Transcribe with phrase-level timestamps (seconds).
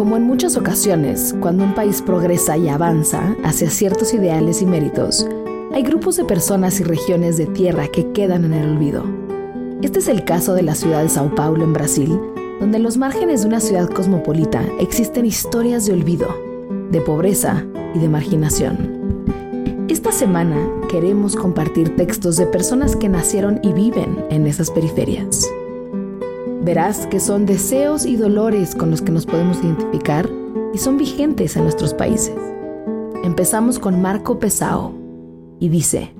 [0.00, 5.28] Como en muchas ocasiones, cuando un país progresa y avanza hacia ciertos ideales y méritos,
[5.74, 9.04] hay grupos de personas y regiones de tierra que quedan en el olvido.
[9.82, 12.18] Este es el caso de la ciudad de Sao Paulo en Brasil,
[12.60, 16.28] donde en los márgenes de una ciudad cosmopolita existen historias de olvido,
[16.90, 17.62] de pobreza
[17.94, 19.84] y de marginación.
[19.90, 20.56] Esta semana
[20.88, 25.46] queremos compartir textos de personas que nacieron y viven en esas periferias.
[26.62, 30.28] Verás que son deseos y dolores con los que nos podemos identificar
[30.74, 32.34] y son vigentes en nuestros países.
[33.24, 34.92] Empezamos con Marco Pesao
[35.58, 36.12] y dice,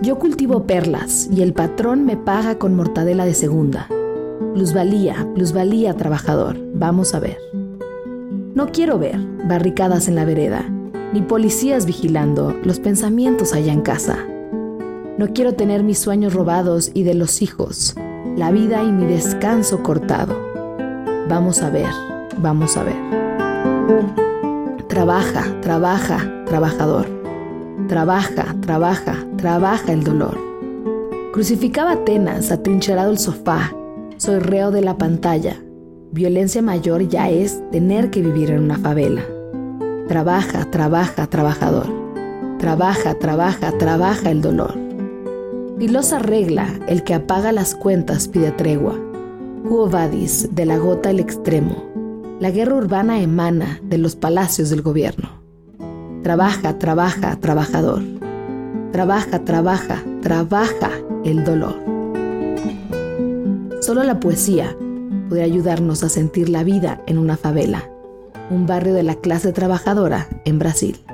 [0.00, 3.88] yo cultivo perlas y el patrón me paga con mortadela de segunda.
[4.54, 6.58] Plusvalía, plusvalía, trabajador.
[6.74, 7.38] Vamos a ver.
[8.54, 10.64] No quiero ver barricadas en la vereda,
[11.12, 14.18] ni policías vigilando los pensamientos allá en casa.
[15.18, 17.94] No quiero tener mis sueños robados y de los hijos,
[18.36, 20.34] la vida y mi descanso cortado.
[21.28, 21.90] Vamos a ver,
[22.38, 22.96] vamos a ver.
[24.88, 27.06] Trabaja, trabaja, trabajador.
[27.88, 30.36] Trabaja, trabaja, trabaja el dolor.
[31.32, 33.72] Crucificaba Atenas, atrincherado el sofá.
[34.16, 35.56] Soy reo de la pantalla.
[36.12, 39.22] Violencia mayor ya es tener que vivir en una favela.
[40.08, 41.86] Trabaja, trabaja, trabajador.
[42.58, 44.83] Trabaja, trabaja, trabaja el dolor.
[45.86, 48.98] Filosa regla, el que apaga las cuentas pide tregua.
[49.68, 51.84] Quo vadis, de la gota al extremo.
[52.40, 55.28] La guerra urbana emana de los palacios del gobierno.
[56.22, 58.02] Trabaja, trabaja, trabajador.
[58.92, 60.90] Trabaja, trabaja, trabaja
[61.22, 61.74] el dolor.
[63.82, 64.74] Solo la poesía
[65.28, 67.90] puede ayudarnos a sentir la vida en una favela,
[68.48, 71.04] un barrio de la clase trabajadora en Brasil.